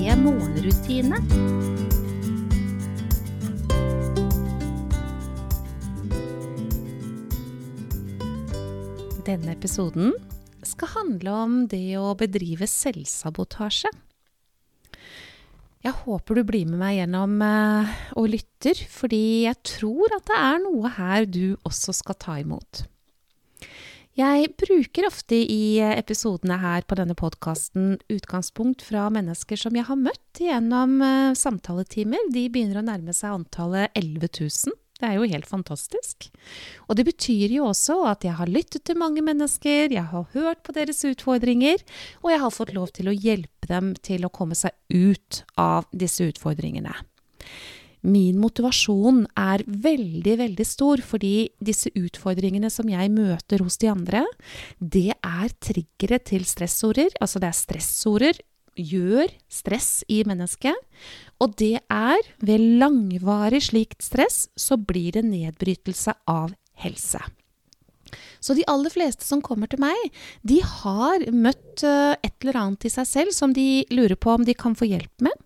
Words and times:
morgenrutine. 0.00 1.18
Denne 9.26 9.52
episoden 9.52 10.14
skal 10.66 10.88
handle 10.94 11.34
om 11.44 11.58
det 11.70 11.98
å 12.00 12.14
bedrive 12.18 12.68
selvsabotasje. 12.68 13.92
Jeg 15.80 15.96
håper 16.02 16.36
du 16.36 16.44
blir 16.44 16.68
med 16.68 16.80
meg 16.80 16.96
gjennom 16.98 17.36
eh, 17.44 17.92
og 18.20 18.32
lytter, 18.34 18.80
fordi 18.92 19.44
jeg 19.46 19.60
tror 19.64 20.16
at 20.16 20.26
det 20.28 20.40
er 20.40 20.58
noe 20.64 20.92
her 20.96 21.28
du 21.28 21.44
også 21.64 21.94
skal 21.96 22.18
ta 22.20 22.40
imot. 22.40 22.84
Jeg 24.18 24.48
bruker 24.58 25.06
ofte 25.06 25.36
i 25.38 25.78
episodene 25.84 26.56
her 26.58 26.82
på 26.82 26.96
denne 26.98 27.14
podkasten 27.14 27.94
utgangspunkt 28.10 28.82
fra 28.82 29.04
mennesker 29.14 29.60
som 29.60 29.76
jeg 29.78 29.86
har 29.86 29.98
møtt 30.00 30.40
gjennom 30.42 30.96
uh, 30.98 31.30
samtaletimer. 31.38 32.26
De 32.34 32.48
begynner 32.50 32.80
å 32.80 32.86
nærme 32.88 33.14
seg 33.14 33.36
antallet 33.36 33.94
11 33.94 34.32
000. 34.40 34.74
Det 35.00 35.08
er 35.08 35.16
jo 35.16 35.28
helt 35.30 35.46
fantastisk. 35.48 36.26
Og 36.90 36.98
det 36.98 37.06
betyr 37.06 37.54
jo 37.54 37.70
også 37.70 38.00
at 38.10 38.26
jeg 38.26 38.34
har 38.36 38.50
lyttet 38.50 38.84
til 38.84 38.98
mange 39.00 39.22
mennesker, 39.24 39.94
jeg 39.94 40.06
har 40.10 40.26
hørt 40.34 40.60
på 40.66 40.74
deres 40.76 41.00
utfordringer, 41.08 41.80
og 42.20 42.34
jeg 42.34 42.42
har 42.42 42.52
fått 42.52 42.74
lov 42.76 42.90
til 42.96 43.08
å 43.08 43.16
hjelpe 43.16 43.70
dem 43.70 43.94
til 44.04 44.26
å 44.26 44.34
komme 44.34 44.58
seg 44.58 44.74
ut 44.92 45.44
av 45.56 45.86
disse 45.94 46.26
utfordringene. 46.26 46.92
Min 48.00 48.38
motivasjon 48.40 49.26
er 49.36 49.64
veldig, 49.66 50.36
veldig 50.40 50.66
stor, 50.66 51.02
fordi 51.04 51.50
disse 51.60 51.92
utfordringene 51.98 52.70
som 52.72 52.88
jeg 52.88 53.12
møter 53.12 53.60
hos 53.64 53.76
de 53.82 53.90
andre, 53.92 54.24
det 54.80 55.10
er 55.14 55.56
triggere 55.60 56.20
til 56.24 56.46
stressorder. 56.48 57.12
Altså 57.20 57.42
det 57.42 57.50
er 57.50 57.60
stressorder 57.60 58.40
gjør 58.80 59.30
stress 59.50 60.00
i 60.08 60.22
mennesket. 60.28 60.76
Og 61.40 61.56
det 61.60 61.80
er 61.90 62.30
ved 62.44 62.62
langvarig 62.80 63.62
slikt 63.70 64.04
stress 64.04 64.46
så 64.58 64.78
blir 64.78 65.18
det 65.18 65.26
nedbrytelse 65.28 66.14
av 66.30 66.54
helse. 66.84 67.20
Så 68.40 68.56
de 68.56 68.64
aller 68.70 68.90
fleste 68.90 69.26
som 69.26 69.42
kommer 69.44 69.70
til 69.70 69.82
meg, 69.82 69.98
de 70.42 70.58
har 70.64 71.26
møtt 71.30 71.84
eh, 71.86 72.16
et 72.24 72.34
eller 72.42 72.58
annet 72.58 72.88
i 72.88 72.92
seg 72.92 73.06
selv 73.06 73.36
som 73.36 73.52
de 73.54 73.84
lurer 73.92 74.16
på 74.18 74.32
om 74.34 74.46
de 74.46 74.56
kan 74.56 74.74
få 74.74 74.88
hjelp 74.88 75.26
med. 75.28 75.36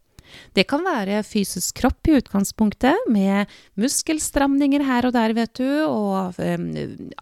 Det 0.56 0.66
kan 0.70 0.84
være 0.86 1.22
fysisk 1.26 1.80
kropp 1.80 2.08
i 2.08 2.16
utgangspunktet, 2.18 3.08
med 3.12 3.50
muskelstramninger 3.80 4.84
her 4.86 5.08
og 5.08 5.14
der, 5.16 5.34
vet 5.36 5.54
du, 5.58 5.68
og 5.86 6.38
um, 6.38 6.68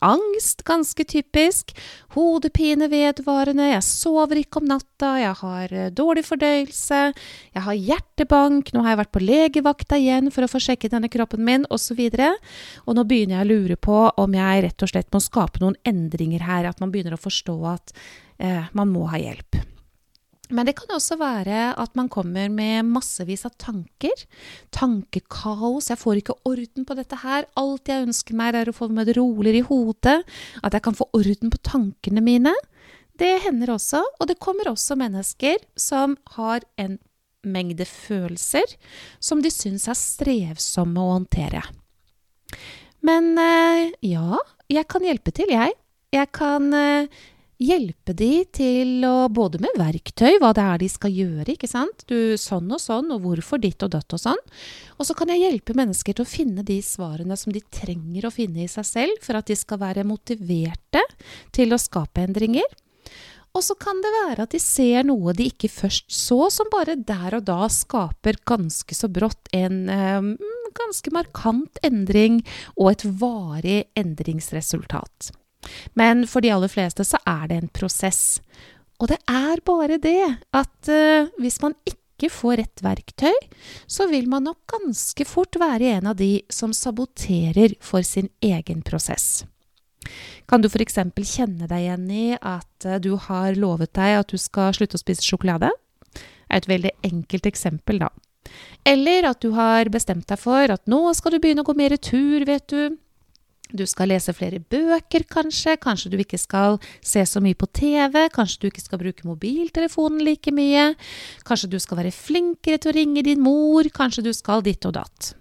angst, 0.05 0.65
ganske 0.69 1.07
typisk. 1.09 1.75
Hodepine 2.17 2.89
vedvarende, 2.93 3.71
jeg 3.73 3.85
sover 3.87 4.43
ikke 4.43 4.63
om 4.63 4.69
natta, 4.71 5.15
jeg 5.23 5.37
har 5.43 5.77
uh, 5.77 5.89
dårlig 5.95 6.25
fordøyelse, 6.29 7.03
jeg 7.53 7.67
har 7.67 7.81
hjertebank, 7.89 8.73
nå 8.73 8.85
har 8.85 8.95
jeg 8.95 9.03
vært 9.03 9.15
på 9.17 9.25
legevakta 9.25 10.01
igjen 10.01 10.33
for 10.35 10.47
å 10.47 10.51
få 10.51 10.63
sjekket 10.63 10.97
denne 10.97 11.11
kroppen 11.13 11.45
min, 11.47 11.67
osv. 11.71 11.99
Og, 12.03 12.17
så 12.17 12.33
og 12.87 12.97
nå 12.97 13.07
begynner 13.09 13.41
jeg 13.41 13.47
å 13.47 13.53
lure 13.53 13.79
på 13.81 13.99
om 14.21 14.37
jeg 14.37 14.65
rett 14.67 14.85
og 14.85 14.93
slett 14.93 15.13
må 15.15 15.23
skape 15.23 15.63
noen 15.63 15.79
endringer 15.89 16.45
her, 16.47 16.69
at 16.69 16.83
man 16.83 16.93
begynner 16.93 17.17
å 17.17 17.23
forstå 17.23 17.59
at 17.73 17.95
uh, 18.43 18.67
man 18.77 18.93
må 18.93 19.07
ha 19.13 19.21
hjelp. 19.21 19.63
Men 20.53 20.69
det 20.69 20.75
kan 20.79 20.93
også 20.95 21.17
være 21.21 21.73
at 21.81 21.95
man 21.99 22.11
kommer 22.13 22.51
med 22.53 22.89
massevis 22.91 23.47
av 23.49 23.55
tanker. 23.61 24.25
Tankekaos. 24.75 25.89
Jeg 25.91 26.01
får 26.01 26.21
ikke 26.21 26.37
orden 26.49 26.87
på 26.89 26.97
dette 26.99 27.19
her. 27.23 27.49
Alt 27.61 27.89
jeg 27.89 28.07
ønsker 28.07 28.37
meg, 28.39 28.59
er 28.59 28.71
å 28.71 28.77
få 28.77 28.91
det 29.01 29.17
roligere 29.17 29.63
i 29.63 29.67
hodet. 29.67 30.19
At 30.63 30.77
jeg 30.77 30.85
kan 30.85 30.99
få 30.99 31.09
orden 31.17 31.53
på 31.53 31.63
tankene 31.65 32.25
mine. 32.25 32.53
Det 33.19 33.33
hender 33.47 33.75
også. 33.75 34.03
Og 34.21 34.29
det 34.29 34.41
kommer 34.43 34.69
også 34.71 34.99
mennesker 35.01 35.65
som 35.79 36.19
har 36.37 36.67
en 36.77 36.99
mengde 37.43 37.87
følelser 37.89 38.77
som 39.19 39.41
de 39.43 39.51
syns 39.51 39.89
er 39.91 39.99
strevsomme 39.99 41.01
å 41.01 41.17
håndtere. 41.17 41.63
Men 43.03 43.33
eh, 43.41 43.91
ja, 44.07 44.39
jeg 44.71 44.87
kan 44.91 45.07
hjelpe 45.07 45.35
til, 45.35 45.51
jeg. 45.51 45.75
Jeg 46.13 46.29
kan 46.37 46.69
eh, 46.77 47.23
hjelpe 47.63 48.15
de 48.17 48.31
til 48.55 49.05
å 49.09 49.29
Både 49.33 49.61
med 49.63 49.79
verktøy, 49.79 50.37
hva 50.43 50.51
det 50.57 50.65
er 50.65 50.81
de 50.83 50.89
skal 50.93 51.15
gjøre, 51.15 51.55
ikke 51.55 51.71
sant. 51.71 52.05
Du, 52.11 52.35
sånn 52.41 52.69
og 52.75 52.81
sånn, 52.83 53.11
og 53.15 53.23
hvorfor 53.25 53.61
ditt 53.63 53.83
og 53.85 53.95
dødt 53.95 54.17
og 54.17 54.21
sånn. 54.21 54.43
Og 54.99 55.09
så 55.09 55.17
kan 55.17 55.31
jeg 55.33 55.45
hjelpe 55.45 55.77
mennesker 55.79 56.17
til 56.17 56.27
å 56.27 56.29
finne 56.29 56.65
de 56.67 56.81
svarene 56.85 57.39
som 57.39 57.55
de 57.55 57.63
trenger 57.73 58.27
å 58.29 58.35
finne 58.35 58.65
i 58.67 58.71
seg 58.71 58.87
selv, 58.89 59.23
for 59.25 59.39
at 59.39 59.49
de 59.49 59.57
skal 59.59 59.81
være 59.81 60.07
motiverte 60.09 61.05
til 61.55 61.73
å 61.73 61.81
skape 61.81 62.27
endringer. 62.27 62.67
Og 63.53 63.65
så 63.65 63.77
kan 63.77 63.99
det 64.01 64.13
være 64.15 64.47
at 64.47 64.55
de 64.55 64.61
ser 64.63 65.05
noe 65.09 65.35
de 65.37 65.51
ikke 65.51 65.71
først 65.73 66.09
så, 66.13 66.47
som 66.53 66.71
bare 66.73 66.97
der 66.97 67.37
og 67.37 67.45
da 67.49 67.67
skaper 67.73 68.41
ganske 68.49 68.97
så 68.97 69.11
brått 69.13 69.53
en 69.57 69.85
eh, 69.93 70.33
ganske 70.73 71.13
markant 71.13 71.81
endring 71.85 72.41
og 72.79 72.95
et 72.95 73.07
varig 73.21 73.79
endringsresultat. 73.99 75.33
Men 75.99 76.27
for 76.31 76.45
de 76.45 76.53
aller 76.55 76.71
fleste 76.71 77.05
så 77.07 77.21
er 77.29 77.49
det 77.51 77.59
en 77.61 77.73
prosess. 77.73 78.41
Og 79.03 79.11
det 79.11 79.19
er 79.31 79.63
bare 79.67 79.99
det 80.03 80.21
at 80.55 80.91
uh, 80.91 81.31
hvis 81.43 81.59
man 81.63 81.75
ikke 81.89 82.31
får 82.31 82.61
rett 82.61 82.83
verktøy, 82.85 83.35
så 83.91 84.07
vil 84.11 84.29
man 84.31 84.47
nok 84.47 84.61
ganske 84.71 85.27
fort 85.27 85.59
være 85.59 85.97
en 85.99 86.13
av 86.13 86.19
de 86.21 86.45
som 86.53 86.75
saboterer 86.77 87.75
for 87.83 88.07
sin 88.07 88.31
egen 88.45 88.85
prosess. 88.87 89.45
Kan 90.51 90.63
du 90.63 90.69
f.eks. 90.69 90.99
kjenne 90.99 91.69
deg 91.71 91.79
igjen 91.85 92.09
i 92.11 92.27
at 92.37 92.87
uh, 92.87 92.99
du 93.03 93.17
har 93.29 93.59
lovet 93.59 93.95
deg 93.99 94.21
at 94.21 94.31
du 94.31 94.39
skal 94.39 94.75
slutte 94.77 94.99
å 94.99 95.03
spise 95.03 95.27
sjokolade? 95.27 95.73
Det 96.13 96.59
er 96.59 96.61
et 96.61 96.69
veldig 96.69 96.91
enkelt 97.09 97.47
eksempel, 97.49 98.03
da. 98.03 98.11
Eller 98.85 99.25
at 99.31 99.41
du 99.41 99.55
har 99.57 99.89
bestemt 99.95 100.27
deg 100.29 100.41
for 100.41 100.75
at 100.75 100.83
nå 100.91 101.01
skal 101.17 101.35
du 101.35 101.43
begynne 101.43 101.65
å 101.65 101.69
gå 101.69 101.75
mer 101.79 101.95
tur, 101.97 102.45
vet 102.45 102.67
du. 102.69 102.99
Du 103.73 103.85
skal 103.89 104.11
lese 104.13 104.35
flere 104.37 104.61
bøker, 104.61 105.25
kanskje. 105.33 105.79
Kanskje 105.81 106.13
du 106.13 106.19
ikke 106.21 106.41
skal 106.41 106.79
se 107.01 107.25
så 107.29 107.41
mye 107.41 107.57
på 107.57 107.69
TV. 107.73 108.27
Kanskje 108.33 108.61
du 108.63 108.67
ikke 108.69 108.85
skal 108.85 109.01
bruke 109.01 109.29
mobiltelefonen 109.29 110.21
like 110.27 110.53
mye. 110.53 110.91
Kanskje 111.49 111.71
du 111.73 111.79
skal 111.81 112.03
være 112.03 112.15
flinkere 112.15 112.81
til 112.83 112.93
å 112.93 112.97
ringe 112.99 113.25
din 113.27 113.41
mor. 113.45 113.89
Kanskje 113.97 114.27
du 114.29 114.33
skal 114.37 114.65
ditt 114.67 114.85
og 114.89 114.99
datt. 114.99 115.33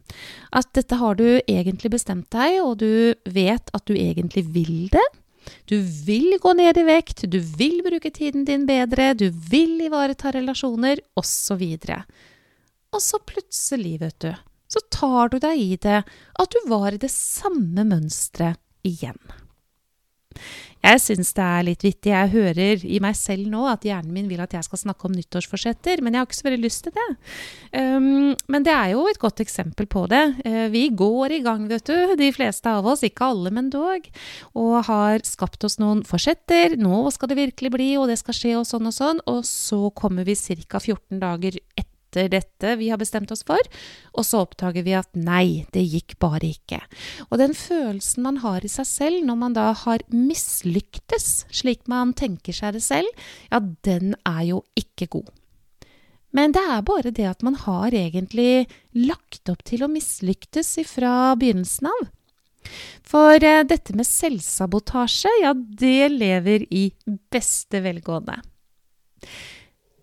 At 0.56 0.72
dette 0.76 1.00
har 1.00 1.20
du 1.20 1.42
egentlig 1.42 1.92
bestemt 1.92 2.30
deg, 2.32 2.62
og 2.64 2.80
du 2.80 3.16
vet 3.28 3.72
at 3.76 3.88
du 3.88 3.96
egentlig 3.96 4.46
vil 4.56 4.88
det. 4.92 5.08
Du 5.68 5.78
vil 5.82 6.38
gå 6.40 6.54
ned 6.56 6.78
i 6.78 6.86
vekt, 6.86 7.26
du 7.32 7.40
vil 7.40 7.82
bruke 7.86 8.12
tiden 8.14 8.46
din 8.48 8.68
bedre, 8.70 9.12
du 9.18 9.30
vil 9.32 9.80
ivareta 9.88 10.32
relasjoner, 10.36 11.02
osv. 11.18 11.64
Og 12.92 13.02
så 13.02 13.20
plutselig, 13.26 13.98
vet 14.04 14.18
du, 14.22 14.32
så 14.72 14.84
tar 14.94 15.34
du 15.34 15.40
deg 15.44 15.60
i 15.60 15.78
det 15.84 16.02
at 16.06 16.56
du 16.56 16.60
var 16.72 16.92
i 16.96 17.02
det 17.02 17.12
samme 17.14 17.86
mønsteret 17.88 18.62
igjen. 18.88 19.20
Jeg 20.82 20.98
syns 21.04 21.30
det 21.38 21.46
er 21.46 21.66
litt 21.68 21.84
vittig. 21.86 22.10
Jeg 22.10 22.32
hører 22.34 22.84
i 22.90 22.98
meg 23.04 23.14
selv 23.18 23.46
nå 23.52 23.68
at 23.70 23.84
hjernen 23.86 24.14
min 24.16 24.30
vil 24.32 24.42
at 24.42 24.56
jeg 24.56 24.66
skal 24.66 24.80
snakke 24.82 25.06
om 25.06 25.14
nyttårsforsetter, 25.14 26.02
men 26.02 26.16
jeg 26.16 26.24
har 26.24 26.30
ikke 26.30 26.38
så 26.40 26.48
veldig 26.48 26.62
lyst 26.64 26.88
til 26.88 26.96
det. 26.96 27.06
Um, 27.78 28.32
men 28.50 28.66
det 28.66 28.74
er 28.74 28.96
jo 28.96 29.04
et 29.10 29.20
godt 29.22 29.44
eksempel 29.44 29.86
på 29.92 30.08
det. 30.10 30.24
Uh, 30.42 30.66
vi 30.74 30.88
går 30.98 31.38
i 31.38 31.42
gang, 31.46 31.68
vet 31.70 31.86
du, 31.86 32.16
de 32.18 32.32
fleste 32.34 32.74
av 32.74 32.88
oss, 32.90 33.06
ikke 33.06 33.30
alle, 33.30 33.54
men 33.54 33.70
dog, 33.74 34.10
og 34.58 34.74
har 34.90 35.22
skapt 35.28 35.68
oss 35.70 35.78
noen 35.82 36.02
forsetter. 36.08 36.74
Nå 36.82 37.04
skal 37.14 37.30
det 37.30 37.38
virkelig 37.44 37.74
bli, 37.78 37.92
og 38.02 38.10
det 38.10 38.18
skal 38.24 38.40
skje, 38.40 38.56
og 38.64 38.66
sånn 38.66 38.90
og 38.90 38.98
sånn. 38.98 39.22
Og 39.30 39.46
så 39.46 39.84
kommer 39.94 40.26
vi 40.26 40.38
ca. 40.66 40.82
14 40.82 41.22
dager 41.22 41.62
etter 42.12 42.30
dette 42.30 42.76
vi 42.78 42.90
har 42.92 43.00
bestemt 43.00 43.32
oss 43.32 43.44
for, 43.48 43.60
og 44.14 44.26
så 44.26 44.44
oppdager 44.44 44.84
vi 44.84 44.96
at 44.98 45.10
nei, 45.16 45.66
det 45.72 45.84
gikk 45.84 46.18
bare 46.20 46.52
ikke. 46.52 46.82
Og 47.30 47.40
den 47.40 47.54
følelsen 47.56 48.24
man 48.24 48.42
har 48.44 48.64
i 48.64 48.72
seg 48.72 48.88
selv 48.88 49.26
når 49.26 49.38
man 49.40 49.56
da 49.56 49.72
har 49.74 50.04
mislyktes 50.12 51.46
slik 51.52 51.88
man 51.88 52.14
tenker 52.14 52.54
seg 52.54 52.76
det 52.76 52.84
selv, 52.84 53.08
ja, 53.52 53.62
den 53.88 54.16
er 54.28 54.44
jo 54.52 54.64
ikke 54.76 55.08
god. 55.18 55.32
Men 56.32 56.54
det 56.56 56.64
er 56.64 56.84
bare 56.88 57.12
det 57.12 57.28
at 57.28 57.44
man 57.44 57.58
har 57.60 57.92
egentlig 57.92 58.68
lagt 58.96 59.50
opp 59.52 59.66
til 59.68 59.84
å 59.84 59.92
mislyktes 59.92 60.78
ifra 60.80 61.36
begynnelsen 61.40 61.90
av. 61.92 62.12
For 63.04 63.42
eh, 63.42 63.64
dette 63.68 63.96
med 63.98 64.08
selvsabotasje, 64.08 65.32
ja, 65.42 65.52
det 65.56 66.12
lever 66.14 66.64
i 66.72 66.86
beste 67.34 67.82
velgående. 67.84 68.38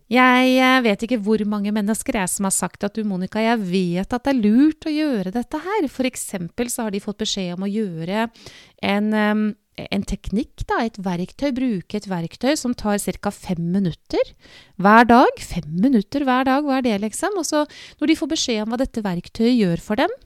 Jeg 0.09 0.53
eh, 0.57 0.81
vet 0.87 1.05
ikke 1.05 1.21
hvor 1.21 1.43
mange 1.49 1.73
mennesker 1.75 2.17
jeg 2.17 2.33
som 2.33 2.49
har 2.49 2.55
sagt 2.57 2.85
at 2.87 2.97
du, 2.97 3.05
Monica, 3.05 3.43
jeg 3.45 3.61
vet 3.61 4.09
at 4.09 4.25
det 4.25 4.33
er 4.33 4.41
lurt 4.41 4.89
å 4.89 4.93
gjøre 4.93 5.35
dette 5.35 5.61
her. 5.65 5.89
For 5.93 6.09
eksempel 6.09 6.73
så 6.73 6.87
har 6.87 6.95
de 6.95 7.03
fått 7.05 7.21
beskjed 7.21 7.59
om 7.59 7.67
å 7.67 7.71
gjøre 7.71 8.29
en, 8.89 9.11
en 9.85 10.07
teknikk, 10.09 10.65
da, 10.71 10.81
et 10.87 10.97
verktøy, 11.05 11.51
bruke 11.57 12.01
et 12.01 12.09
verktøy 12.09 12.55
som 12.57 12.73
tar 12.73 12.97
ca. 13.21 13.35
fem 13.35 13.61
minutter 13.75 14.33
hver 14.81 15.11
dag. 15.13 15.45
Fem 15.45 15.69
minutter 15.77 16.25
hver 16.25 16.49
dag, 16.49 16.65
hva 16.65 16.81
er 16.81 16.89
det, 16.89 16.97
liksom? 17.05 17.37
Og 17.37 17.45
så 17.45 17.67
når 18.01 18.09
de 18.13 18.19
får 18.23 18.33
beskjed 18.33 18.65
om 18.65 18.73
hva 18.73 18.81
dette 18.81 19.05
verktøyet 19.05 19.59
gjør 19.61 19.85
for 19.91 20.01
dem, 20.01 20.17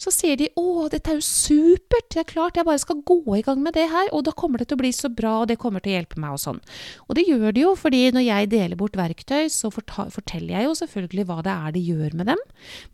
så 0.00 0.10
sier 0.14 0.36
de 0.36 0.48
'Å, 0.56 0.88
dette 0.90 1.10
er 1.10 1.18
jo 1.18 1.24
supert, 1.24 2.08
det 2.10 2.20
er 2.22 2.28
klart 2.32 2.56
jeg 2.56 2.64
bare 2.64 2.80
skal 2.80 3.02
gå 3.04 3.36
i 3.36 3.42
gang 3.42 3.62
med 3.62 3.74
det 3.74 3.88
her', 3.90 4.08
og 4.12 4.24
da 4.24 4.32
kommer 4.32 4.58
det 4.58 4.68
til 4.68 4.78
å 4.78 4.82
bli 4.82 4.92
så 4.92 5.08
bra, 5.12 5.42
og 5.42 5.48
det 5.48 5.58
kommer 5.58 5.80
til 5.80 5.92
å 5.92 5.96
hjelpe 5.98 6.20
meg 6.20 6.32
og 6.32 6.40
sånn. 6.40 6.60
Og 7.08 7.14
det 7.14 7.26
gjør 7.28 7.52
det 7.52 7.62
jo, 7.62 7.74
fordi 7.76 8.10
når 8.10 8.24
jeg 8.24 8.50
deler 8.50 8.76
bort 8.76 8.96
verktøy, 8.96 9.48
så 9.52 9.70
forteller 9.70 10.56
jeg 10.56 10.64
jo 10.64 10.74
selvfølgelig 10.74 11.26
hva 11.26 11.42
det 11.42 11.52
er 11.52 11.72
de 11.72 11.80
gjør 11.80 12.14
med 12.14 12.26
dem, 12.32 12.44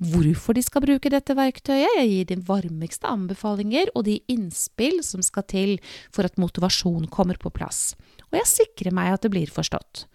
hvorfor 0.00 0.55
de 0.55 0.62
skal 0.62 0.82
bruke 0.82 1.11
dette 1.11 1.34
verktøyet, 1.34 1.96
jeg 1.96 2.11
gir 2.11 2.25
de 2.25 2.43
varmeste 2.43 3.06
anbefalinger 3.06 3.93
og 3.94 4.05
de 4.05 4.20
innspill 4.28 5.02
som 5.02 5.23
skal 5.23 5.46
til 5.46 5.78
for 6.11 6.25
at 6.25 6.37
motivasjon 6.37 7.08
kommer 7.08 7.38
på 7.38 7.52
plass. 7.55 7.94
Og 8.32 8.40
jeg 8.40 8.50
sikrer 8.50 8.94
meg 8.94 9.14
at 9.14 9.23
det 9.23 9.31
blir 9.31 9.50
forstått. 9.52 10.06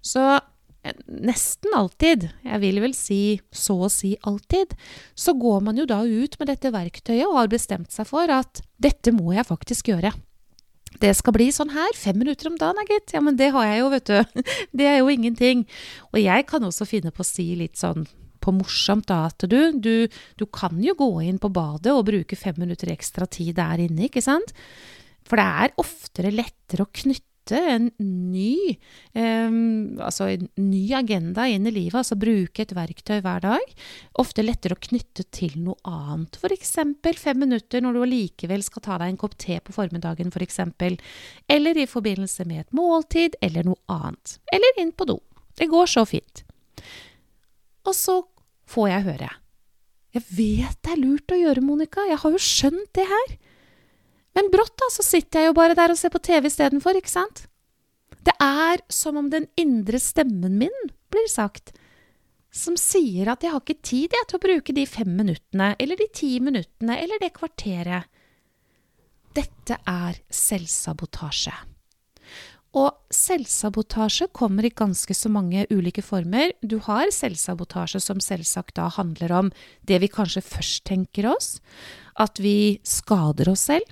Så 0.00 0.40
nesten 1.06 1.74
alltid, 1.76 2.28
jeg 2.44 2.62
vil 2.62 2.80
vel 2.84 2.94
si 2.96 3.38
så 3.54 3.76
å 3.86 3.90
si 3.92 4.14
alltid, 4.28 4.74
så 5.18 5.34
går 5.38 5.60
man 5.66 5.80
jo 5.80 5.86
da 5.88 6.00
ut 6.04 6.38
med 6.40 6.50
dette 6.50 6.72
verktøyet 6.74 7.26
og 7.26 7.38
har 7.40 7.52
bestemt 7.52 7.94
seg 7.94 8.08
for 8.08 8.30
at 8.32 8.62
dette 8.80 9.14
må 9.14 9.34
jeg 9.36 9.48
faktisk 9.48 9.92
gjøre. 9.92 10.12
Det 10.98 11.10
skal 11.14 11.34
bli 11.36 11.50
sånn 11.54 11.74
her, 11.74 11.90
fem 11.94 12.16
minutter 12.18 12.48
om 12.50 12.56
dagen, 12.58 12.80
gitt. 12.88 13.12
Ja, 13.14 13.20
men 13.22 13.36
det 13.38 13.50
har 13.54 13.66
jeg 13.68 13.82
jo, 13.82 13.90
vet 13.92 14.08
du. 14.08 14.42
Det 14.78 14.86
er 14.88 14.96
jo 15.02 15.12
ingenting. 15.12 15.66
Og 16.14 16.18
jeg 16.22 16.46
kan 16.48 16.64
også 16.64 16.88
finne 16.88 17.12
på 17.14 17.22
å 17.22 17.28
si 17.28 17.52
litt 17.60 17.78
sånn 17.78 18.08
på 18.42 18.54
morsomt 18.54 19.08
da 19.10 19.24
at 19.28 19.44
du, 19.50 19.58
du, 19.74 20.08
du 20.38 20.44
kan 20.54 20.78
jo 20.82 20.94
gå 20.98 21.10
inn 21.26 21.40
på 21.42 21.50
badet 21.52 21.92
og 21.92 22.06
bruke 22.08 22.38
fem 22.38 22.56
minutter 22.58 22.92
ekstra 22.94 23.26
tid 23.28 23.56
der 23.58 23.82
inne, 23.84 24.06
ikke 24.08 24.22
sant? 24.24 24.54
For 25.28 25.38
det 25.38 25.44
er 25.44 25.76
oftere 25.82 26.32
lettere 26.32 26.86
å 26.86 26.92
knytte 27.02 27.26
en 27.56 27.88
ny, 27.98 28.76
um, 29.14 29.96
altså 30.04 30.28
en 30.34 30.48
ny 30.60 30.82
agenda 30.98 31.46
inn 31.48 31.66
i 31.68 31.72
livet, 31.72 31.96
altså 32.00 32.18
bruke 32.20 32.64
et 32.64 32.74
verktøy 32.76 33.22
hver 33.24 33.44
dag. 33.44 33.74
Ofte 34.20 34.44
lettere 34.44 34.76
å 34.76 34.82
knytte 34.88 35.24
til 35.34 35.56
noe 35.62 35.78
annet, 35.88 36.36
f.eks. 36.36 36.74
fem 37.22 37.40
minutter 37.40 37.84
når 37.84 37.96
du 37.96 38.02
allikevel 38.04 38.64
skal 38.66 38.84
ta 38.84 39.00
deg 39.00 39.14
en 39.14 39.20
kopp 39.20 39.38
te 39.40 39.60
på 39.64 39.74
formiddagen, 39.76 40.32
f.eks. 40.34 40.60
For 40.78 41.00
eller 41.56 41.80
i 41.80 41.88
forbindelse 41.88 42.44
med 42.48 42.66
et 42.66 42.76
måltid, 42.76 43.38
eller 43.44 43.66
noe 43.70 43.80
annet. 43.92 44.38
Eller 44.52 44.82
inn 44.82 44.92
på 44.92 45.08
do. 45.08 45.20
Det 45.58 45.70
går 45.70 45.90
så 45.90 46.04
fint. 46.06 46.44
Og 47.88 47.94
så 47.96 48.20
får 48.68 48.90
jeg 48.92 49.06
høre. 49.08 49.30
Jeg 50.16 50.24
vet 50.34 50.80
det 50.84 50.94
er 50.94 51.00
lurt 51.02 51.32
å 51.32 51.38
gjøre, 51.38 51.64
Monica, 51.64 52.04
jeg 52.08 52.20
har 52.22 52.34
jo 52.34 52.40
skjønt 52.42 52.90
det 52.96 53.04
her. 53.08 53.36
Men 54.38 54.52
brått 54.54 54.76
da, 54.78 54.86
så 54.94 55.02
sitter 55.02 55.42
jeg 55.42 55.50
jo 55.50 55.56
bare 55.58 55.74
der 55.74 55.90
og 55.90 55.98
ser 55.98 56.12
på 56.14 56.22
TV 56.22 56.46
istedenfor, 56.46 56.94
ikke 57.00 57.10
sant? 57.10 57.48
Det 58.22 58.36
er 58.38 58.78
som 58.92 59.18
om 59.18 59.32
den 59.32 59.48
indre 59.58 59.98
stemmen 59.98 60.60
min, 60.60 60.84
blir 61.10 61.26
sagt, 61.32 61.72
som 62.54 62.76
sier 62.78 63.32
at 63.32 63.42
jeg 63.42 63.50
har 63.50 63.64
ikke 63.64 63.82
tid 63.82 64.14
jeg, 64.14 64.28
til 64.28 64.38
å 64.38 64.44
bruke 64.44 64.74
de 64.76 64.84
fem 64.86 65.10
minuttene, 65.18 65.72
eller 65.82 65.98
de 65.98 66.06
ti 66.14 66.36
minuttene, 66.44 67.00
eller 67.02 67.18
det 67.18 67.32
kvarteret. 67.34 68.06
Dette 69.34 69.80
er 69.90 70.22
selvsabotasje. 70.30 71.56
Og 72.78 72.94
selvsabotasje 73.10 74.28
kommer 74.36 74.66
i 74.68 74.74
ganske 74.76 75.14
så 75.16 75.30
mange 75.32 75.64
ulike 75.72 76.04
former. 76.04 76.52
Du 76.62 76.78
har 76.86 77.10
selvsabotasje 77.14 78.00
som 78.04 78.20
selvsagt 78.22 78.76
da 78.78 78.86
handler 78.92 79.34
om 79.34 79.54
det 79.88 79.98
vi 80.04 80.10
kanskje 80.12 80.44
først 80.44 80.84
tenker 80.86 81.30
oss, 81.32 81.56
at 82.20 82.38
vi 82.42 82.78
skader 82.86 83.50
oss 83.50 83.66
selv, 83.72 83.88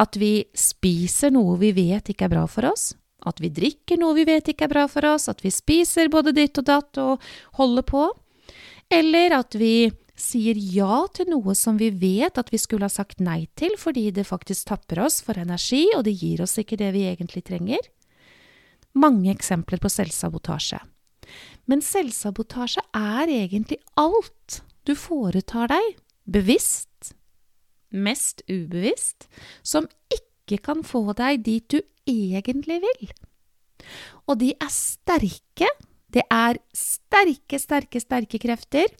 at 0.00 0.16
vi 0.20 0.46
spiser 0.56 1.32
noe 1.34 1.56
vi 1.60 1.72
vet 1.76 2.12
ikke 2.12 2.28
er 2.28 2.34
bra 2.36 2.46
for 2.50 2.68
oss. 2.68 2.94
At 3.26 3.40
vi 3.42 3.50
drikker 3.50 3.98
noe 3.98 4.14
vi 4.18 4.26
vet 4.28 4.52
ikke 4.52 4.68
er 4.68 4.72
bra 4.72 4.86
for 4.90 5.06
oss. 5.08 5.28
At 5.32 5.42
vi 5.44 5.52
spiser 5.54 6.10
både 6.12 6.34
ditt 6.36 6.58
og 6.60 6.68
datt 6.68 7.00
og 7.02 7.22
holder 7.58 7.86
på. 7.86 8.08
Eller 8.92 9.34
at 9.38 9.56
vi 9.58 9.88
sier 10.16 10.56
ja 10.56 11.04
til 11.12 11.28
noe 11.28 11.52
som 11.58 11.76
vi 11.80 11.90
vet 11.92 12.38
at 12.40 12.52
vi 12.52 12.60
skulle 12.60 12.88
ha 12.88 12.92
sagt 12.92 13.20
nei 13.20 13.44
til 13.58 13.74
fordi 13.76 14.08
det 14.16 14.24
faktisk 14.28 14.70
tapper 14.70 15.02
oss 15.04 15.20
for 15.24 15.36
energi, 15.36 15.84
og 15.96 16.06
det 16.06 16.16
gir 16.16 16.40
oss 16.44 16.56
ikke 16.60 16.78
det 16.80 16.92
vi 16.96 17.04
egentlig 17.10 17.44
trenger. 17.44 17.82
Mange 18.96 19.28
eksempler 19.34 19.82
på 19.82 19.92
selvsabotasje. 19.92 20.80
Men 21.68 21.82
selvsabotasje 21.84 22.84
er 22.96 23.28
egentlig 23.28 23.82
alt 24.00 24.62
du 24.86 24.94
foretar 24.96 25.68
deg, 25.72 25.96
bevisst 26.24 27.12
mest 27.90 28.42
ubevisst, 28.50 29.28
som 29.62 29.88
ikke 30.12 30.60
kan 30.62 30.84
få 30.86 31.12
deg 31.18 31.44
dit 31.46 31.66
du 31.70 31.80
egentlig 32.06 32.80
vil. 32.84 33.10
Og 34.26 34.38
de 34.40 34.52
er 34.54 34.72
sterke. 34.72 35.70
Det 36.12 36.22
er 36.32 36.58
sterke, 36.74 37.58
sterke, 37.60 38.00
sterke 38.00 38.40
krefter 38.42 38.92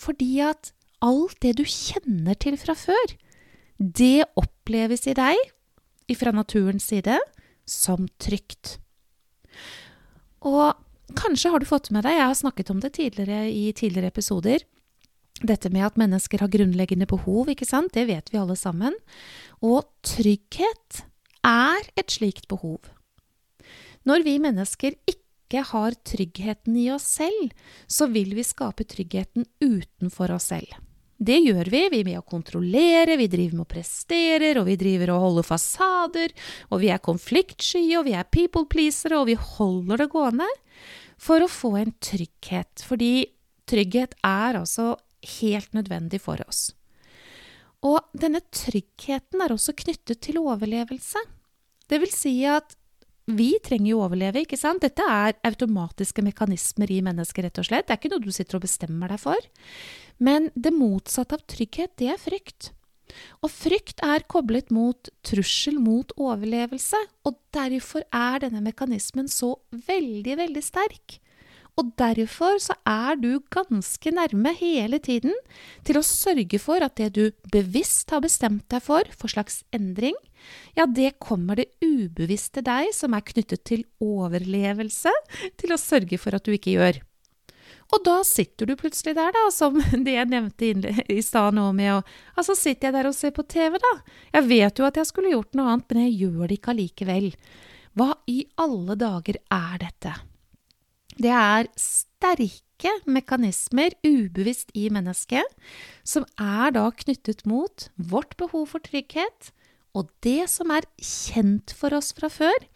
fordi 0.00 0.38
at 0.44 0.70
alt 1.04 1.36
det 1.44 1.56
du 1.58 1.64
kjenner 1.68 2.36
til 2.40 2.56
fra 2.60 2.76
før, 2.78 3.16
det 3.76 4.24
oppleves 4.38 5.06
i 5.10 5.16
deg, 5.16 5.36
fra 6.16 6.32
naturens 6.34 6.88
side, 6.90 7.18
som 7.68 8.08
trygt. 8.18 8.78
Og 10.42 10.74
kanskje 11.18 11.52
har 11.52 11.62
du 11.62 11.68
fått 11.68 11.90
med 11.94 12.02
deg, 12.06 12.16
jeg 12.18 12.26
har 12.32 12.38
snakket 12.38 12.72
om 12.72 12.80
det 12.82 12.94
tidligere 12.96 13.44
i 13.46 13.70
tidligere 13.76 14.10
episoder, 14.10 14.64
dette 15.46 15.70
med 15.72 15.86
at 15.86 15.98
mennesker 16.00 16.42
har 16.42 16.52
grunnleggende 16.52 17.08
behov, 17.10 17.48
ikke 17.52 17.68
sant, 17.68 17.94
det 17.96 18.06
vet 18.10 18.30
vi 18.32 18.40
alle 18.40 18.56
sammen. 18.58 18.96
Og 19.64 19.88
trygghet 20.06 21.02
er 21.46 21.88
et 21.98 22.12
slikt 22.12 22.48
behov. 22.50 22.80
Når 24.08 24.24
vi 24.24 24.36
mennesker 24.40 24.96
ikke 25.08 25.64
har 25.72 25.96
tryggheten 26.06 26.76
i 26.78 26.86
oss 26.94 27.08
selv, 27.18 27.50
så 27.90 28.08
vil 28.12 28.32
vi 28.36 28.46
skape 28.46 28.86
tryggheten 28.88 29.48
utenfor 29.60 30.36
oss 30.36 30.50
selv. 30.52 30.78
Det 31.20 31.36
gjør 31.36 31.68
vi, 31.68 31.82
vi 31.92 31.98
er 32.00 32.06
med 32.06 32.16
å 32.16 32.24
kontrollere, 32.24 33.18
vi 33.20 33.26
driver 33.28 33.58
med 33.58 33.66
å 33.66 33.68
prestere, 33.68 34.54
og 34.56 34.64
vi 34.70 34.78
driver 34.80 35.12
og 35.12 35.24
holder 35.26 35.48
fasader, 35.50 36.32
og 36.72 36.80
vi 36.80 36.88
er 36.94 37.02
konfliktsky, 37.04 37.82
og 37.98 38.06
vi 38.08 38.14
er 38.16 38.30
people 38.32 38.64
pleasere, 38.64 39.18
og 39.20 39.28
vi 39.28 39.36
holder 39.36 40.00
det 40.00 40.08
gående 40.14 40.48
for 41.20 41.44
å 41.44 41.50
få 41.50 41.74
en 41.82 41.92
trygghet. 42.00 42.86
Fordi 42.88 43.28
trygghet 43.68 44.16
er 44.24 44.62
altså 44.62 44.94
helt 45.40 45.72
nødvendig 45.76 46.20
for 46.22 46.40
oss. 46.46 46.70
Og 47.86 48.00
denne 48.12 48.42
tryggheten 48.52 49.40
er 49.40 49.54
også 49.54 49.74
knyttet 49.76 50.20
til 50.26 50.40
overlevelse. 50.42 51.22
Det 51.88 52.00
vil 52.02 52.12
si 52.12 52.34
at 52.48 52.76
vi 53.30 53.52
trenger 53.62 53.92
jo 53.92 54.00
å 54.00 54.08
overleve, 54.08 54.42
ikke 54.42 54.58
sant? 54.58 54.82
Dette 54.82 55.04
er 55.06 55.36
automatiske 55.46 56.22
mekanismer 56.24 56.90
i 56.90 56.98
mennesket, 57.04 57.44
rett 57.46 57.60
og 57.62 57.68
slett. 57.68 57.86
Det 57.86 57.94
er 57.94 58.00
ikke 58.00 58.12
noe 58.14 58.24
du 58.24 58.32
sitter 58.34 58.58
og 58.58 58.64
bestemmer 58.64 59.12
deg 59.12 59.22
for. 59.22 59.48
Men 60.18 60.50
det 60.54 60.74
motsatte 60.74 61.38
av 61.38 61.44
trygghet, 61.48 61.94
det 62.00 62.10
er 62.12 62.20
frykt. 62.20 62.72
Og 63.42 63.50
frykt 63.52 64.02
er 64.06 64.26
koblet 64.30 64.70
mot 64.74 65.10
trussel 65.26 65.78
mot 65.82 66.12
overlevelse, 66.18 66.98
og 67.26 67.38
derfor 67.54 68.04
er 68.14 68.42
denne 68.44 68.62
mekanismen 68.64 69.30
så 69.30 69.56
veldig, 69.88 70.36
veldig 70.42 70.62
sterk. 70.64 71.18
Og 71.80 71.94
derfor 71.96 72.58
så 72.60 72.74
er 72.88 73.16
du 73.16 73.38
ganske 73.52 74.12
nærme 74.12 74.52
hele 74.58 74.98
tiden 75.00 75.32
til 75.88 75.96
å 75.96 76.04
sørge 76.04 76.60
for 76.60 76.84
at 76.84 76.98
det 77.00 77.14
du 77.16 77.22
bevisst 77.52 78.12
har 78.12 78.20
bestemt 78.20 78.66
deg 78.72 78.84
for, 78.84 79.08
for 79.16 79.32
slags 79.32 79.62
endring, 79.72 80.16
ja, 80.76 80.84
det 80.84 81.18
kommer 81.20 81.56
det 81.56 81.70
ubevisste 81.84 82.62
deg, 82.64 82.92
som 82.96 83.16
er 83.16 83.24
knyttet 83.24 83.64
til 83.68 83.86
overlevelse, 84.04 85.12
til 85.60 85.72
å 85.72 85.80
sørge 85.80 86.20
for 86.20 86.36
at 86.36 86.44
du 86.44 86.52
ikke 86.56 86.76
gjør. 86.76 87.00
Og 87.90 88.04
da 88.06 88.20
sitter 88.26 88.68
du 88.70 88.76
plutselig 88.78 89.16
der, 89.18 89.32
da, 89.34 89.48
som 89.54 89.80
det 90.06 90.14
jeg 90.14 90.30
nevnte 90.30 90.70
i 91.10 91.20
stad 91.24 91.56
nå 91.56 91.70
med 91.76 91.96
å 91.96 92.00
Altså, 92.36 92.54
sitter 92.56 92.88
jeg 92.88 92.96
der 92.98 93.10
og 93.10 93.16
ser 93.16 93.34
på 93.36 93.44
TV, 93.48 93.76
da. 93.82 93.94
Jeg 94.36 94.48
vet 94.52 94.80
jo 94.80 94.86
at 94.88 95.00
jeg 95.00 95.08
skulle 95.08 95.32
gjort 95.34 95.56
noe 95.58 95.74
annet, 95.74 95.88
men 95.90 96.06
jeg 96.06 96.18
gjør 96.26 96.46
det 96.46 96.60
ikke 96.60 96.74
allikevel. 96.74 97.30
Hva 97.98 98.12
i 98.30 98.42
alle 98.62 98.96
dager 99.00 99.40
er 99.52 99.80
dette? 99.82 100.14
Det 101.18 101.32
er 101.34 101.70
sterke 101.80 102.92
mekanismer 103.10 103.94
ubevisst 104.06 104.70
i 104.78 104.88
mennesket, 104.92 105.46
som 106.04 106.26
er 106.40 106.74
da 106.76 106.86
knyttet 107.02 107.44
mot 107.48 107.88
vårt 107.96 108.36
behov 108.40 108.70
for 108.74 108.84
trygghet, 108.84 109.50
og 109.96 110.10
det 110.22 110.46
som 110.52 110.70
er 110.70 110.86
kjent 111.02 111.74
for 111.76 111.96
oss 111.96 112.12
fra 112.16 112.30
før, 112.30 112.68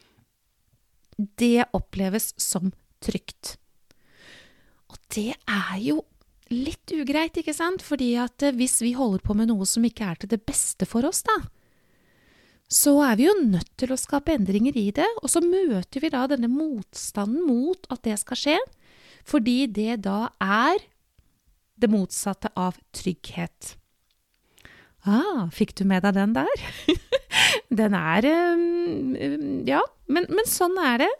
det 1.39 1.69
oppleves 1.77 2.33
som 2.41 2.73
trygt. 3.05 3.57
Og 4.91 4.99
det 5.15 5.33
er 5.47 5.79
jo 5.83 6.01
litt 6.53 6.93
ugreit, 6.95 7.37
ikke 7.41 7.55
sant? 7.57 7.83
Fordi 7.85 8.15
at 8.21 8.43
eh, 8.45 8.55
hvis 8.55 8.81
vi 8.85 8.95
holder 8.99 9.23
på 9.25 9.37
med 9.39 9.51
noe 9.51 9.67
som 9.69 9.85
ikke 9.87 10.07
er 10.11 10.21
til 10.21 10.33
det 10.35 10.43
beste 10.47 10.89
for 10.89 11.07
oss, 11.09 11.23
da, 11.27 11.39
så 12.75 12.97
er 13.07 13.19
vi 13.21 13.29
jo 13.29 13.35
nødt 13.39 13.71
til 13.79 13.93
å 13.95 14.01
skape 14.01 14.35
endringer 14.35 14.75
i 14.79 14.89
det, 14.95 15.07
og 15.23 15.31
så 15.31 15.43
møter 15.45 16.03
vi 16.03 16.11
da 16.11 16.25
denne 16.31 16.51
motstanden 16.51 17.47
mot 17.47 17.87
at 17.95 18.03
det 18.07 18.19
skal 18.23 18.41
skje, 18.41 18.59
fordi 19.25 19.65
det 19.71 20.03
da 20.05 20.33
er 20.43 20.83
det 21.81 21.91
motsatte 21.91 22.51
av 22.59 22.77
trygghet. 22.95 23.75
Ah, 25.05 25.51
fikk 25.53 25.75
du 25.79 25.85
med 25.87 26.03
deg 26.07 26.17
den 26.17 26.35
der? 26.35 26.63
den 27.83 27.97
er 27.99 28.27
um, 28.57 29.65
Ja, 29.69 29.83
men, 30.09 30.27
men, 30.31 30.47
sånn 30.49 30.79
er 30.81 31.05
det. 31.05 31.11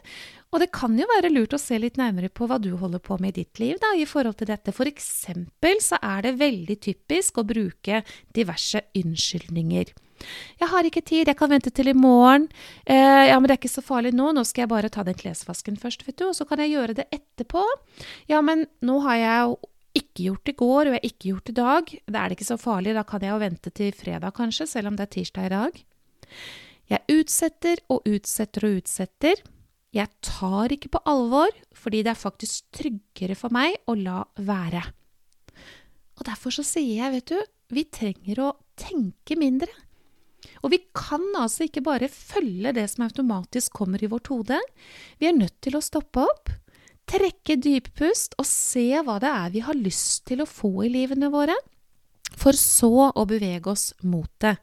Og 0.53 0.61
det 0.63 0.71
kan 0.73 0.95
jo 0.97 1.05
være 1.09 1.31
lurt 1.33 1.53
å 1.53 1.59
se 1.61 1.77
litt 1.81 1.99
nærmere 1.99 2.31
på 2.31 2.47
hva 2.49 2.57
du 2.61 2.71
holder 2.79 3.01
på 3.03 3.17
med 3.21 3.35
i 3.35 3.43
ditt 3.43 3.59
liv 3.61 3.77
da, 3.81 3.91
i 3.95 4.07
forhold 4.09 4.39
til 4.39 4.49
dette. 4.49 4.73
For 4.75 4.89
eksempel 4.89 5.81
så 5.83 5.99
er 6.01 6.25
det 6.25 6.37
veldig 6.39 6.77
typisk 6.81 7.41
å 7.41 7.47
bruke 7.47 8.01
diverse 8.33 8.81
unnskyldninger. 8.97 9.91
Jeg 10.61 10.71
har 10.71 10.87
ikke 10.87 11.03
tid, 11.05 11.27
jeg 11.27 11.37
kan 11.37 11.51
vente 11.51 11.71
til 11.75 11.91
i 11.91 11.95
morgen. 11.97 12.47
Eh, 12.85 13.27
ja, 13.29 13.37
men 13.37 13.47
det 13.49 13.55
er 13.55 13.61
ikke 13.61 13.73
så 13.75 13.83
farlig 13.85 14.13
nå, 14.15 14.31
nå 14.35 14.43
skal 14.47 14.65
jeg 14.65 14.73
bare 14.73 14.91
ta 14.93 15.05
den 15.07 15.17
klesvasken 15.19 15.79
først, 15.81 16.05
vet 16.07 16.17
du, 16.21 16.27
og 16.29 16.35
så 16.37 16.47
kan 16.49 16.61
jeg 16.63 16.75
gjøre 16.75 16.97
det 17.01 17.07
etterpå. 17.13 17.63
Ja, 18.31 18.41
men 18.45 18.65
nå 18.85 18.99
har 19.05 19.19
jeg 19.21 19.39
jo 19.45 19.57
ikke 19.95 20.27
gjort 20.27 20.51
i 20.51 20.55
går, 20.59 20.79
og 20.79 20.91
jeg 20.91 20.99
har 20.99 21.09
ikke 21.09 21.31
gjort 21.31 21.51
i 21.51 21.57
dag. 21.59 21.95
Da 22.05 22.21
er 22.21 22.29
det 22.29 22.37
ikke 22.37 22.51
så 22.51 22.59
farlig, 22.59 22.95
da 22.97 23.05
kan 23.07 23.23
jeg 23.23 23.31
jo 23.33 23.41
vente 23.43 23.73
til 23.75 23.95
fredag 23.95 24.35
kanskje, 24.35 24.67
selv 24.69 24.91
om 24.91 24.99
det 24.99 25.07
er 25.07 25.13
tirsdag 25.15 25.49
i 25.49 25.53
dag. 25.55 25.83
Jeg 26.91 27.17
utsetter 27.19 27.81
og 27.89 28.05
utsetter 28.09 28.67
og 28.67 28.81
utsetter. 28.81 29.41
Jeg 29.95 30.11
tar 30.25 30.73
ikke 30.75 30.91
på 30.97 31.01
alvor, 31.07 31.53
fordi 31.75 32.03
det 32.03 32.11
er 32.11 32.19
faktisk 32.19 32.67
tryggere 32.75 33.37
for 33.39 33.55
meg 33.55 33.77
å 33.87 33.95
la 33.95 34.21
være. 34.35 34.83
Og 36.15 36.27
derfor 36.27 36.53
så 36.55 36.65
sier 36.67 37.05
jeg, 37.05 37.13
vet 37.15 37.31
du, 37.31 37.39
vi 37.75 37.85
trenger 37.87 38.43
å 38.43 38.51
tenke 38.79 39.37
mindre. 39.39 39.71
Og 40.63 40.73
vi 40.73 40.81
kan 40.95 41.23
altså 41.39 41.67
ikke 41.67 41.83
bare 41.85 42.11
følge 42.11 42.73
det 42.75 42.85
som 42.91 43.05
automatisk 43.07 43.73
kommer 43.81 44.03
i 44.03 44.09
vårt 44.11 44.29
hode. 44.33 44.59
Vi 45.21 45.29
er 45.29 45.37
nødt 45.37 45.57
til 45.65 45.77
å 45.77 45.83
stoppe 45.83 46.25
opp, 46.25 46.51
trekke 47.09 47.57
dyppust 47.61 48.37
og 48.41 48.47
se 48.49 48.87
hva 49.05 49.19
det 49.21 49.31
er 49.31 49.51
vi 49.53 49.65
har 49.65 49.77
lyst 49.77 50.25
til 50.29 50.41
å 50.41 50.49
få 50.49 50.87
i 50.87 50.93
livene 50.93 51.29
våre, 51.33 51.55
for 52.35 52.57
så 52.57 53.11
å 53.13 53.27
bevege 53.29 53.71
oss 53.71 53.91
mot 54.03 54.31
det. 54.43 54.55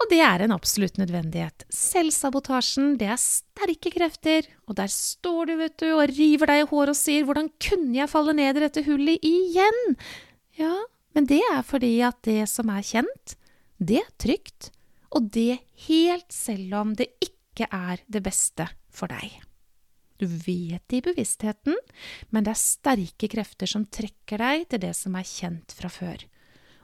Og 0.00 0.08
det 0.08 0.20
er 0.24 0.44
en 0.44 0.54
absolutt 0.54 0.96
nødvendighet. 0.96 1.66
Selvsabotasjen, 1.74 2.94
det 3.00 3.10
er 3.12 3.20
sterke 3.20 3.92
krefter, 3.92 4.46
og 4.64 4.78
der 4.78 4.88
står 4.92 5.50
du, 5.50 5.54
vet 5.60 5.76
du, 5.82 5.90
og 5.92 6.14
river 6.14 6.48
deg 6.48 6.62
i 6.62 6.68
håret 6.70 6.94
og 6.94 6.96
sier 6.96 7.26
'hvordan 7.26 7.50
kunne 7.60 7.98
jeg 7.98 8.08
falle 8.08 8.32
ned 8.32 8.56
i 8.56 8.64
dette 8.64 8.84
hullet 8.86 9.20
igjen'? 9.20 9.98
Ja, 10.56 10.72
men 11.14 11.26
det 11.26 11.42
er 11.52 11.62
fordi 11.62 12.00
at 12.00 12.22
det 12.22 12.48
som 12.48 12.70
er 12.72 12.80
kjent, 12.80 13.36
det 13.80 14.02
er 14.02 14.10
trygt, 14.20 14.70
og 15.10 15.30
det 15.32 15.62
helt 15.88 16.32
selv 16.32 16.74
om 16.78 16.92
det 16.96 17.08
ikke 17.24 17.66
er 17.66 18.02
det 18.06 18.22
beste 18.24 18.68
for 18.92 19.10
deg. 19.10 19.40
Du 20.20 20.26
vet 20.28 20.84
det 20.92 20.98
i 20.98 21.04
bevisstheten, 21.06 21.78
men 22.28 22.44
det 22.44 22.52
er 22.52 22.60
sterke 22.60 23.30
krefter 23.32 23.70
som 23.70 23.88
trekker 23.88 24.42
deg 24.42 24.66
til 24.68 24.82
det 24.84 24.92
som 24.98 25.16
er 25.16 25.24
kjent 25.24 25.72
fra 25.72 25.88
før. 25.88 26.26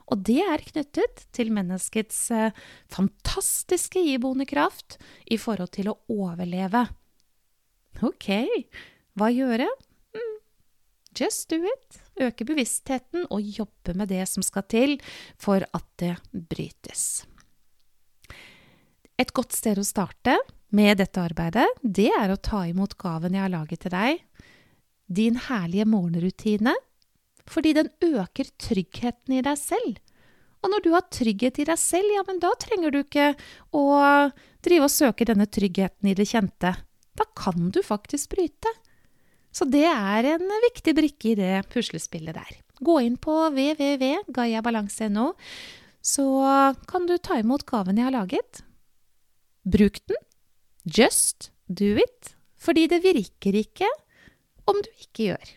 Og 0.07 0.23
det 0.25 0.39
er 0.41 0.63
knyttet 0.71 1.25
til 1.35 1.51
menneskets 1.53 2.19
eh, 2.33 2.55
fantastiske 2.89 4.01
iboende 4.15 4.47
kraft 4.49 4.97
i 5.29 5.37
forhold 5.37 5.75
til 5.75 5.91
å 5.91 5.97
overleve. 6.09 6.87
Ok, 8.07 8.31
hva 9.17 9.29
gjøre? 9.33 9.67
Just 11.17 11.49
do 11.49 11.59
it. 11.65 12.01
Øke 12.21 12.45
bevisstheten 12.45 13.25
og 13.33 13.41
jobbe 13.41 13.93
med 13.97 14.09
det 14.13 14.23
som 14.29 14.45
skal 14.45 14.65
til 14.69 14.97
for 15.41 15.65
at 15.65 15.87
det 16.01 16.15
brytes. 16.31 17.25
Et 19.17 19.33
godt 19.33 19.55
sted 19.57 19.79
å 19.81 19.85
starte 19.85 20.37
med 20.77 20.99
dette 20.99 21.21
arbeidet, 21.21 21.65
det 21.81 22.11
er 22.13 22.29
å 22.29 22.41
ta 22.41 22.65
imot 22.69 22.97
gaven 23.01 23.33
jeg 23.33 23.45
har 23.45 23.53
laget 23.53 23.85
til 23.85 23.93
deg. 23.93 24.19
Din 25.07 25.39
herlige 25.47 25.87
morgenrutine 25.89 26.75
fordi 27.47 27.71
den 27.77 27.89
øker 28.03 28.49
tryggheten 28.59 29.37
i 29.37 29.43
deg 29.45 29.55
selv. 29.59 30.01
Og 30.65 30.73
når 30.73 30.83
du 30.83 30.89
har 30.91 31.05
trygghet 31.13 31.61
i 31.61 31.67
deg 31.69 31.79
selv, 31.79 32.11
ja, 32.11 32.23
men 32.27 32.41
da 32.43 32.51
trenger 32.59 32.91
du 32.91 32.99
ikke 32.99 33.29
å 33.77 33.85
drive 34.65 34.89
og 34.89 34.91
søke 34.91 35.27
denne 35.29 35.47
tryggheten 35.47 36.09
i 36.11 36.15
det 36.17 36.27
kjente. 36.27 36.73
Da 37.17 37.27
kan 37.37 37.69
du 37.73 37.79
faktisk 37.85 38.33
bryte. 38.35 38.73
Så 39.57 39.65
det 39.65 39.87
er 39.89 40.27
en 40.35 40.45
viktig 40.67 40.93
brikke 40.97 41.31
i 41.31 41.37
det 41.39 41.65
puslespillet 41.73 42.37
der. 42.37 42.57
Gå 42.77 42.99
inn 43.07 43.15
på 43.17 43.33
www.gayabalanse.no, 43.55 45.31
så 46.05 46.25
kan 46.87 47.07
du 47.09 47.15
ta 47.17 47.39
imot 47.41 47.65
gaven 47.65 47.97
jeg 47.97 48.05
har 48.05 48.13
laget. 48.13 48.61
Bruk 49.65 49.97
den. 50.05 50.19
Just 50.85 51.49
do 51.67 51.95
it. 51.97 52.35
Fordi 52.61 52.85
det 52.91 53.01
virker 53.03 53.57
ikke 53.57 53.89
om 54.69 54.77
du 54.83 54.91
ikke 55.01 55.31
gjør. 55.31 55.49